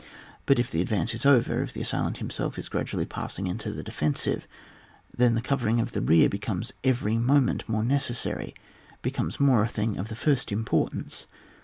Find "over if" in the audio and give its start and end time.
1.27-1.73